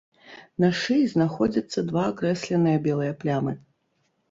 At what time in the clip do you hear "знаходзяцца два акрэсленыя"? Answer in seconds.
1.11-2.83